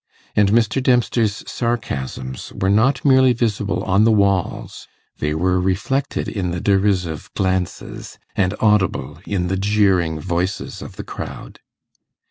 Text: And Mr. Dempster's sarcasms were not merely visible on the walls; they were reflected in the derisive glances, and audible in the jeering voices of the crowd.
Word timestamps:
And 0.35 0.49
Mr. 0.51 0.81
Dempster's 0.81 1.43
sarcasms 1.45 2.51
were 2.53 2.71
not 2.71 3.05
merely 3.05 3.33
visible 3.33 3.83
on 3.83 4.03
the 4.03 4.11
walls; 4.11 4.87
they 5.19 5.35
were 5.35 5.61
reflected 5.61 6.27
in 6.27 6.49
the 6.49 6.59
derisive 6.59 7.29
glances, 7.35 8.17
and 8.35 8.55
audible 8.59 9.19
in 9.27 9.45
the 9.47 9.57
jeering 9.57 10.19
voices 10.19 10.81
of 10.81 10.95
the 10.95 11.03
crowd. 11.03 11.59